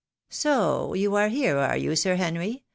[0.29, 0.95] "Soh!
[0.95, 1.95] you are here, are you.
[1.95, 2.63] Sir Henry.